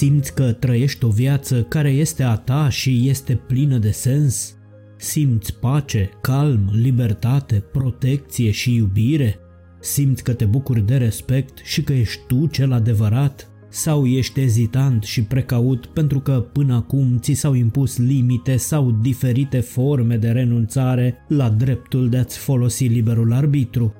[0.00, 4.56] Simți că trăiești o viață care este a ta și este plină de sens?
[4.96, 9.38] Simți pace, calm, libertate, protecție și iubire?
[9.80, 13.50] Simți că te bucuri de respect și că ești tu cel adevărat?
[13.68, 19.60] Sau ești ezitant și precaut pentru că până acum ți s-au impus limite sau diferite
[19.60, 23.94] forme de renunțare la dreptul de a-ți folosi liberul arbitru?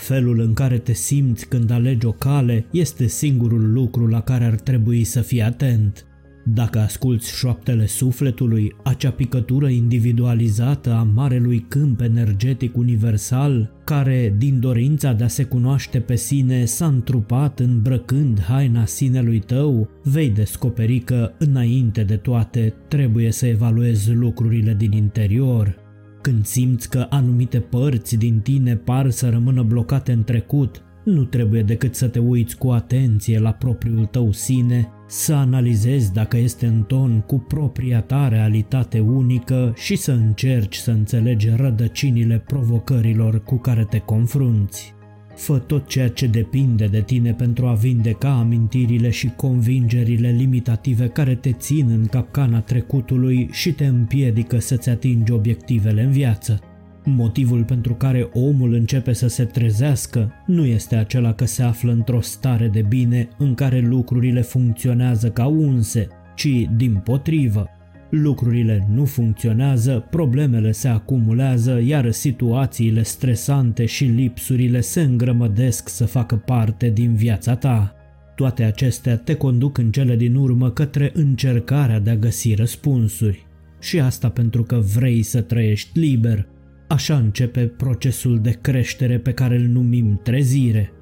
[0.00, 4.54] Felul în care te simți când alegi o cale este singurul lucru la care ar
[4.54, 6.04] trebui să fii atent.
[6.44, 15.12] Dacă asculți șoaptele sufletului, acea picătură individualizată a marelui câmp energetic universal, care, din dorința
[15.12, 21.32] de a se cunoaște pe sine, s-a întrupat îmbrăcând haina sinelui tău, vei descoperi că,
[21.38, 25.79] înainte de toate, trebuie să evaluezi lucrurile din interior.
[26.20, 31.62] Când simți că anumite părți din tine par să rămână blocate în trecut, nu trebuie
[31.62, 36.82] decât să te uiți cu atenție la propriul tău sine, să analizezi dacă este în
[36.82, 43.84] ton cu propria ta realitate unică și să încerci să înțelegi rădăcinile provocărilor cu care
[43.84, 44.94] te confrunți.
[45.40, 51.34] Fă tot ceea ce depinde de tine pentru a vindeca amintirile și convingerile limitative care
[51.34, 56.60] te țin în capcana trecutului și te împiedică să-ți atingi obiectivele în viață.
[57.04, 62.20] Motivul pentru care omul începe să se trezească nu este acela că se află într-o
[62.20, 67.66] stare de bine în care lucrurile funcționează ca unse, ci din potrivă.
[68.10, 76.36] Lucrurile nu funcționează, problemele se acumulează, iar situațiile stresante și lipsurile se îngrămădesc să facă
[76.36, 77.94] parte din viața ta.
[78.34, 83.46] Toate acestea te conduc în cele din urmă către încercarea de a găsi răspunsuri.
[83.80, 86.48] Și asta pentru că vrei să trăiești liber,
[86.90, 90.92] Așa începe procesul de creștere pe care îl numim trezire.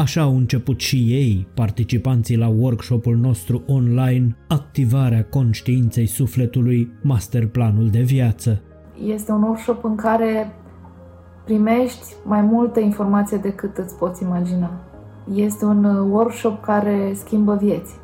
[0.00, 8.00] Așa au început și ei, participanții la workshopul nostru online, activarea conștiinței sufletului, masterplanul de
[8.00, 8.62] viață.
[9.06, 10.52] Este un workshop în care
[11.44, 14.70] primești mai multă informație decât îți poți imagina.
[15.34, 17.94] Este un workshop care schimbă vieți.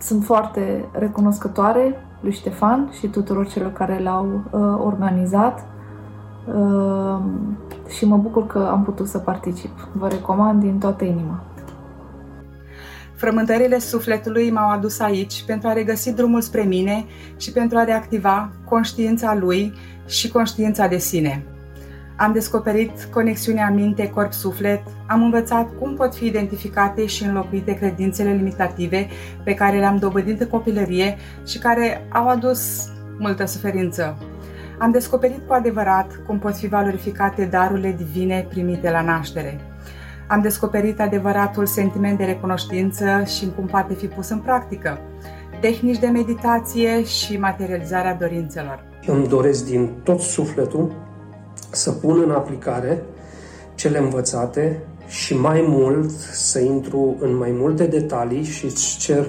[0.00, 5.66] Sunt foarte recunoscătoare lui Ștefan și tuturor celor care l-au uh, organizat
[6.48, 7.56] Ehm,
[7.88, 9.88] și mă bucur că am putut să particip.
[9.92, 11.44] Vă recomand din toată inima.
[13.14, 17.04] Frământările sufletului m-au adus aici pentru a regăsi drumul spre mine
[17.36, 19.72] și pentru a reactiva conștiința lui
[20.06, 21.44] și conștiința de sine.
[22.16, 29.08] Am descoperit conexiunea minte-corp-suflet, am învățat cum pot fi identificate și înlocuite credințele limitative
[29.44, 31.16] pe care le-am dobândit în copilărie
[31.46, 32.88] și care au adus
[33.18, 34.16] multă suferință
[34.78, 39.60] am descoperit cu adevărat cum pot fi valorificate darurile divine primite la naștere.
[40.28, 44.98] Am descoperit adevăratul sentiment de recunoștință și cum poate fi pus în practică,
[45.60, 48.84] tehnici de meditație și materializarea dorințelor.
[49.08, 50.92] Eu îmi doresc din tot sufletul
[51.70, 53.02] să pun în aplicare
[53.74, 59.26] cele învățate și mai mult să intru în mai multe detalii și îți cer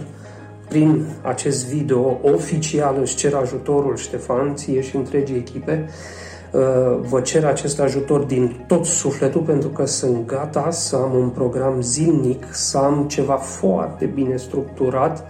[0.70, 5.90] prin acest video oficial își cer ajutorul Ștefan, ție și întregii echipe.
[6.52, 6.62] Uh,
[7.02, 11.82] vă cer acest ajutor din tot sufletul pentru că sunt gata să am un program
[11.82, 15.26] zilnic, să am ceva foarte bine structurat,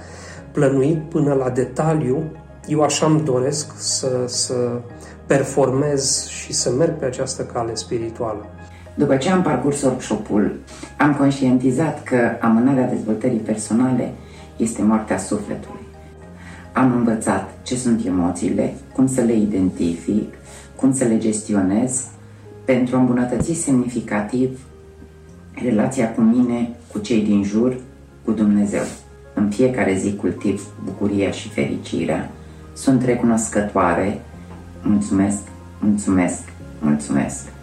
[0.51, 2.23] plănuit până la detaliu.
[2.67, 4.81] Eu așa îmi doresc să, să
[5.25, 8.45] performez și să merg pe această cale spirituală.
[8.99, 10.59] După ce am parcurs workshop-ul,
[10.97, 14.11] am conștientizat că amânarea dezvoltării personale
[14.57, 15.87] este moartea sufletului.
[16.73, 20.33] Am învățat ce sunt emoțiile, cum să le identific,
[20.75, 22.05] cum să le gestionez,
[22.65, 24.59] pentru a îmbunătăți semnificativ
[25.63, 27.77] relația cu mine, cu cei din jur,
[28.25, 28.83] cu Dumnezeu.
[29.33, 32.31] În fiecare zi cultiv bucuria și fericirea.
[32.73, 34.21] Sunt recunoscătoare.
[34.83, 35.41] Mulțumesc,
[35.79, 36.41] mulțumesc,
[36.79, 37.57] mulțumesc.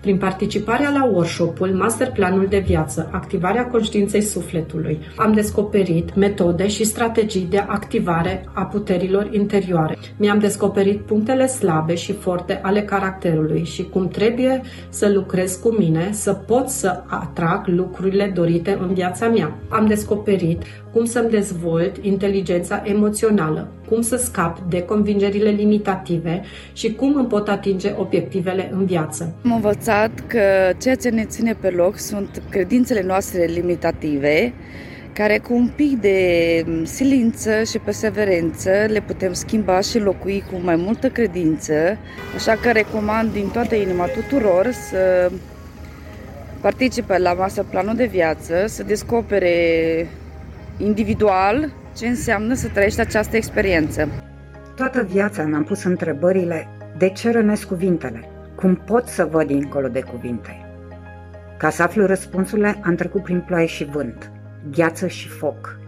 [0.00, 7.46] Prin participarea la workshopul Masterplanul de viață, activarea conștiinței sufletului, am descoperit metode și strategii
[7.50, 9.98] de activare a puterilor interioare.
[10.16, 16.08] Mi-am descoperit punctele slabe și forte ale caracterului și cum trebuie să lucrez cu mine
[16.12, 19.56] să pot să atrag lucrurile dorite în viața mea.
[19.68, 20.62] Am descoperit
[20.92, 26.42] cum să-mi dezvolt inteligența emoțională, cum să scap de convingerile limitative?
[26.72, 29.34] Și cum îmi pot atinge obiectivele în viață.
[29.44, 34.52] Am învățat că ceea ce ne ține pe loc sunt credințele noastre limitative,
[35.12, 40.76] care cu un pic de silință și perseverență le putem schimba și locui cu mai
[40.76, 41.74] multă credință,
[42.34, 45.30] așa că recomand din toată inima tuturor să
[46.60, 49.54] participe la masă planul de viață, să descopere
[50.82, 54.08] individual ce înseamnă să trăiești această experiență.
[54.76, 56.68] Toată viața mi-am pus întrebările
[56.98, 60.64] de ce rănesc cuvintele, cum pot să văd dincolo de cuvinte.
[61.58, 64.30] Ca să aflu răspunsurile, am trecut prin ploaie și vânt,
[64.70, 65.78] gheață și foc.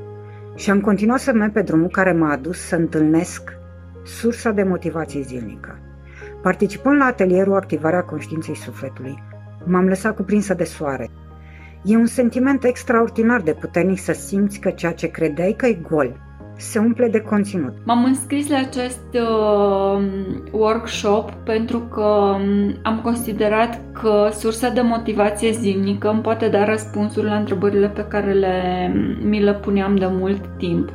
[0.55, 3.53] Și am continuat să merg pe drumul care m-a adus să întâlnesc
[4.05, 5.79] sursa de motivație zilnică.
[6.43, 9.23] Participând la atelierul Activarea Conștiinței Sufletului,
[9.65, 11.11] m-am lăsat cuprinsă de soare.
[11.85, 16.17] E un sentiment extraordinar de puternic să simți că ceea ce credeai că e gol
[16.57, 17.73] se umple de conținut.
[17.85, 20.03] M-am înscris la acest uh,
[20.51, 27.27] workshop pentru că um, am considerat că sursa de motivație zilnică îmi poate da răspunsuri
[27.27, 28.89] la întrebările pe care le,
[29.23, 30.93] mi le puneam de mult timp.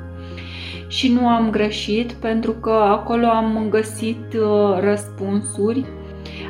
[0.87, 5.85] Și nu am greșit pentru că acolo am găsit uh, răspunsuri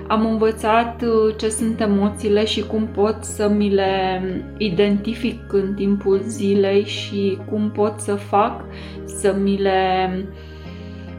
[0.08, 4.22] am învățat uh, ce sunt emoțiile și cum pot să mi le
[4.58, 8.64] identific în timpul zilei și cum pot să fac
[9.06, 10.10] să mi le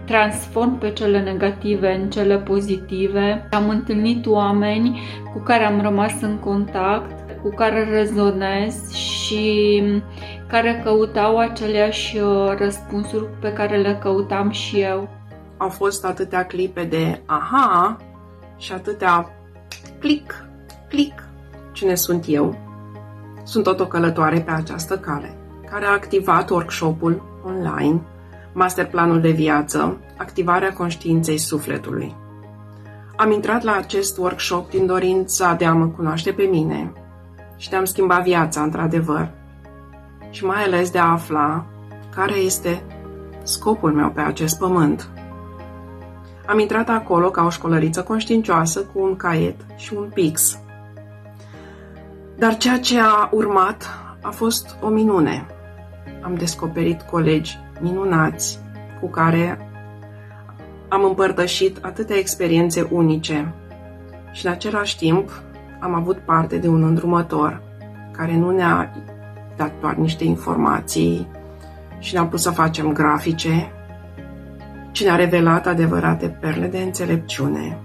[0.04, 3.48] transform pe cele negative în cele pozitive.
[3.50, 5.00] Am întâlnit oameni
[5.32, 9.82] cu care am rămas în contact, cu care rezonez și
[10.46, 15.08] care căutau aceleași uh, răspunsuri pe care le căutam și eu.
[15.56, 17.96] Au fost atâtea clipe de aha
[18.58, 19.30] și atâtea
[19.98, 20.44] click,
[20.88, 21.22] click.
[21.72, 22.56] Cine sunt eu?
[23.42, 25.36] Sunt tot o călătoare pe această cale,
[25.70, 28.00] care a activat workshopul online,
[28.52, 32.16] masterplanul de viață, activarea conștiinței sufletului.
[33.16, 36.92] Am intrat la acest workshop din dorința de a mă cunoaște pe mine
[37.56, 39.30] și de a-mi schimba viața, într-adevăr,
[40.30, 41.66] și mai ales de a afla
[42.14, 42.82] care este
[43.42, 45.10] scopul meu pe acest pământ.
[46.48, 50.58] Am intrat acolo ca o școlăriță conștiincioasă cu un caiet și un pix.
[52.36, 53.88] Dar ceea ce a urmat
[54.22, 55.46] a fost o minune.
[56.22, 58.58] Am descoperit colegi minunați
[59.00, 59.70] cu care
[60.88, 63.54] am împărtășit atâtea experiențe unice
[64.32, 65.42] și în același timp
[65.80, 67.62] am avut parte de un îndrumător
[68.10, 68.92] care nu ne-a
[69.56, 71.28] dat doar niște informații
[71.98, 73.72] și ne-a pus să facem grafice
[74.98, 77.78] ci ne-a revelat adevărate perle de înțelepciune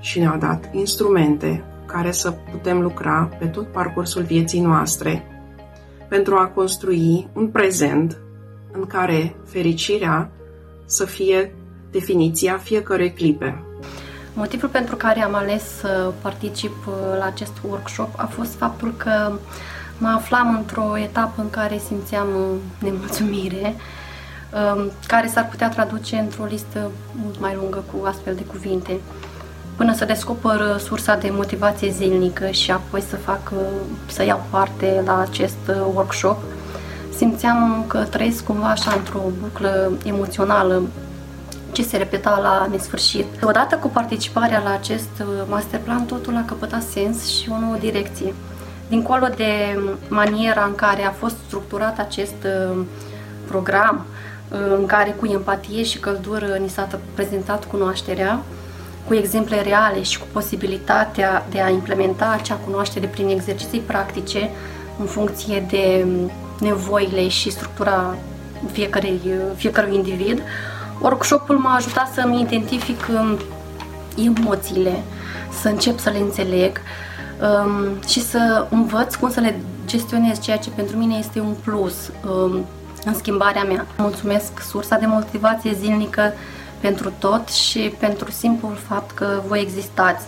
[0.00, 5.26] și ne-a dat instrumente care să putem lucra pe tot parcursul vieții noastre
[6.08, 8.18] pentru a construi un prezent
[8.72, 10.30] în care fericirea
[10.84, 11.54] să fie
[11.90, 13.62] definiția fiecărei clipe.
[14.34, 16.74] Motivul pentru care am ales să particip
[17.18, 19.32] la acest workshop a fost faptul că
[19.98, 22.28] mă aflam într-o etapă în care simțeam
[22.80, 23.97] nemulțumire Um,
[25.06, 26.90] care s-ar putea traduce într-o listă
[27.22, 29.00] mult mai lungă cu astfel de cuvinte.
[29.78, 33.60] Până să descoper uh, sursa de motivație zilnică și apoi să fac, uh,
[34.06, 36.38] să iau parte la acest uh, workshop,
[37.16, 40.82] simțeam că trăiesc cumva așa într-o buclă emoțională
[41.72, 43.26] ce se repeta la nesfârșit.
[43.42, 48.34] Odată cu participarea la acest masterplan, totul a căpătat sens și o nouă direcție.
[48.88, 49.78] Dincolo de
[50.08, 52.46] maniera în care a fost structurat acest
[53.46, 54.06] program,
[54.48, 58.40] în care cu empatie și căldură ni s-a prezentat cunoașterea,
[59.06, 64.50] cu exemple reale și cu posibilitatea de a implementa acea cunoaștere prin exerciții practice
[64.98, 66.06] în funcție de
[66.60, 68.16] nevoile și structura
[68.72, 69.20] fiecărui,
[69.56, 70.42] fiecărui individ.
[71.00, 73.38] Workshopul m-a ajutat să-mi identific um,
[74.24, 75.02] emoțiile,
[75.60, 76.80] să încep să le înțeleg
[77.40, 81.94] um, și să învăț cum să le gestionez, ceea ce pentru mine este un plus.
[83.04, 83.86] Um, în schimbarea mea.
[83.96, 86.32] Mulțumesc sursa de motivație zilnică
[86.80, 90.26] pentru tot și pentru simplul fapt că voi existați.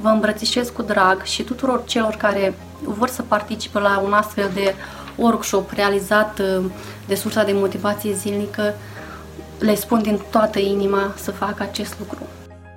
[0.00, 4.74] Vă îmbrățișez cu drag și tuturor celor care vor să participe la un astfel de
[5.16, 6.64] workshop realizat uh,
[7.06, 8.74] de sursa de motivație zilnică,
[9.58, 12.26] le spun din toată inima să facă acest lucru.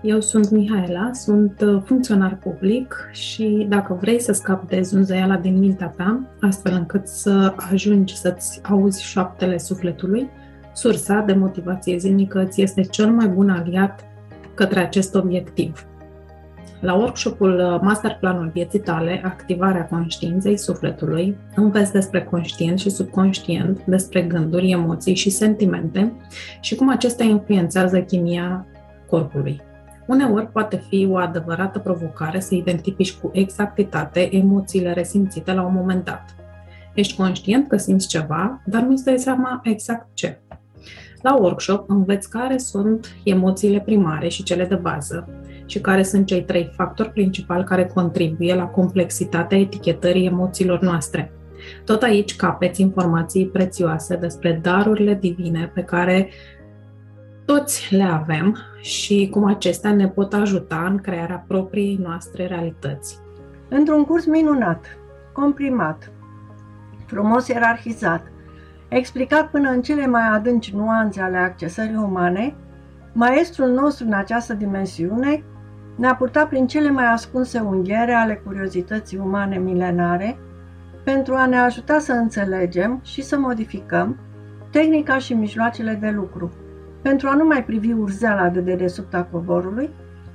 [0.06, 5.60] Eu sunt Mihaela, sunt uh, funcționar public și dacă vrei să scapi de zunzăiala din
[5.60, 10.30] mintea ta, astfel încât să ajungi să-ți auzi șoaptele sufletului,
[10.74, 14.06] sursa de motivație zilnică îți este cel mai bun aliat
[14.54, 15.86] către acest obiectiv.
[16.80, 24.22] La workshopul uh, Masterplanul vieții tale, activarea conștiinței sufletului, înveți despre conștient și subconștient, despre
[24.22, 26.14] gânduri, emoții și sentimente
[26.62, 28.66] și cum acestea influențează chimia
[29.10, 29.65] corpului.
[30.08, 36.06] Uneori poate fi o adevărată provocare să identifici cu exactitate emoțiile resimțite la un moment
[36.06, 36.36] dat.
[36.94, 40.40] Ești conștient că simți ceva, dar nu-ți dai seama exact ce.
[41.22, 45.30] La workshop înveți care sunt emoțiile primare și cele de bază
[45.66, 51.32] și care sunt cei trei factori principali care contribuie la complexitatea etichetării emoțiilor noastre.
[51.86, 56.30] Tot aici capeți informații prețioase despre darurile divine pe care
[57.46, 63.20] toți le avem și cum acestea ne pot ajuta în crearea propriei noastre realități.
[63.70, 64.86] Într-un curs minunat,
[65.34, 66.12] comprimat,
[67.06, 68.32] frumos ierarhizat,
[68.88, 72.56] explicat până în cele mai adânci nuanțe ale accesării umane,
[73.14, 75.44] maestrul nostru în această dimensiune
[75.96, 80.38] ne-a purtat prin cele mai ascunse unghiere ale curiozității umane milenare
[81.04, 84.20] pentru a ne ajuta să înțelegem și să modificăm
[84.70, 86.52] tehnica și mijloacele de lucru,
[87.08, 89.90] pentru a nu mai privi urzeala de dedesubta covorului,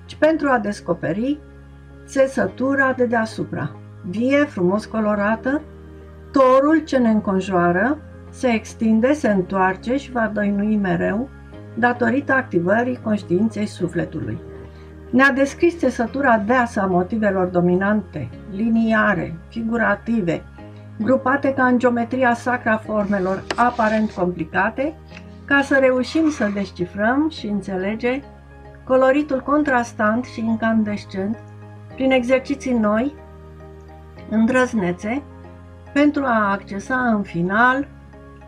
[0.04, 1.38] ci pentru a descoperi
[2.06, 3.76] țesătura de deasupra,
[4.10, 5.62] vie, frumos colorată,
[6.32, 7.98] torul ce ne înconjoară,
[8.30, 11.28] se extinde, se întoarce și va dăinui mereu,
[11.74, 14.38] datorită activării conștiinței sufletului.
[15.10, 20.42] Ne-a descris țesătura deasă a motivelor dominante, liniare, figurative,
[21.00, 24.94] grupate ca în geometria sacra formelor aparent complicate,
[25.50, 28.22] ca să reușim să descifrăm și înțelege
[28.84, 31.38] coloritul contrastant și incandescent
[31.94, 33.14] prin exerciții noi,
[34.28, 35.22] îndrăznețe,
[35.92, 37.88] pentru a accesa în final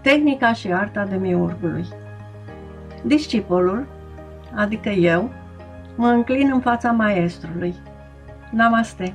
[0.00, 1.86] tehnica și arta demiurgului.
[3.04, 3.86] Discipolul,
[4.54, 5.30] adică eu,
[5.96, 7.74] mă înclin în fața maestrului.
[8.50, 9.14] Namaste!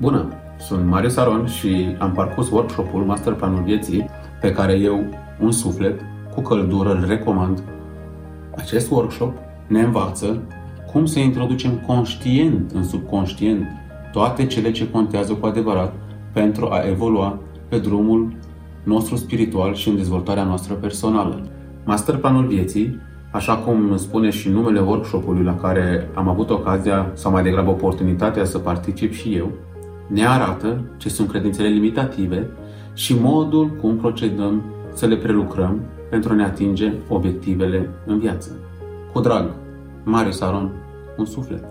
[0.00, 0.39] Bună!
[0.70, 4.10] Sunt Marius Aron și am parcurs workshopul Master Planul Vieții
[4.40, 5.04] pe care eu,
[5.40, 6.00] un suflet,
[6.34, 7.62] cu căldură îl recomand.
[8.56, 9.32] Acest workshop
[9.66, 10.42] ne învață
[10.92, 13.66] cum să introducem conștient în subconștient
[14.12, 15.92] toate cele ce contează cu adevărat
[16.32, 18.32] pentru a evolua pe drumul
[18.84, 21.40] nostru spiritual și în dezvoltarea noastră personală.
[21.84, 22.98] Masterplanul vieții,
[23.32, 28.44] așa cum spune și numele workshopului la care am avut ocazia sau mai degrabă oportunitatea
[28.44, 29.50] să particip și eu,
[30.12, 32.46] ne arată ce sunt credințele limitative
[32.94, 34.62] și modul cum procedăm
[34.94, 38.50] să le prelucrăm pentru a ne atinge obiectivele în viață.
[39.12, 39.54] Cu drag,
[40.04, 40.70] Marius Aron,
[41.18, 41.64] un suflet.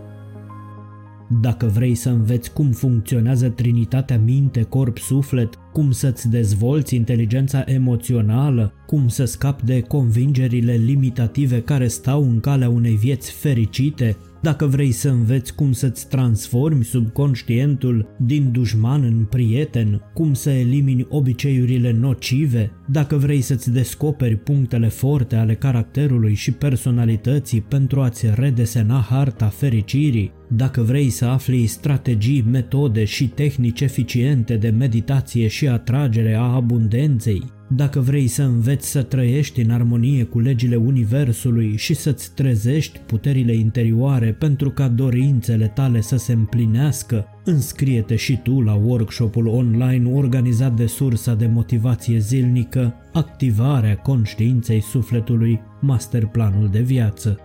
[1.41, 8.73] Dacă vrei să înveți cum funcționează trinitatea minte, corp, suflet, cum să-ți dezvolți inteligența emoțională,
[8.85, 14.91] cum să scapi de convingerile limitative care stau în calea unei vieți fericite, dacă vrei
[14.91, 22.71] să înveți cum să-ți transformi subconștientul din dușman în prieten, cum să elimini obiceiurile nocive,
[22.87, 30.31] dacă vrei să-ți descoperi punctele forte ale caracterului și personalității pentru a-ți redesena harta fericirii,
[30.51, 37.43] dacă vrei să afli strategii, metode și tehnici eficiente de meditație și atragere a abundenței,
[37.67, 43.53] dacă vrei să înveți să trăiești în armonie cu legile Universului și să-ți trezești puterile
[43.55, 50.75] interioare pentru ca dorințele tale să se împlinească, înscrie-te și tu la workshopul online organizat
[50.75, 57.39] de sursa de motivație zilnică, activarea conștiinței sufletului, masterplanul de viață.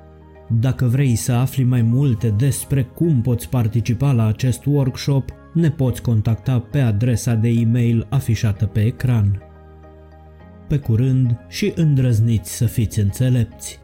[0.48, 6.02] Dacă vrei să afli mai multe despre cum poți participa la acest workshop, ne poți
[6.02, 9.42] contacta pe adresa de e-mail afișată pe ecran.
[10.68, 13.83] Pe curând și îndrăzniți să fiți înțelepți!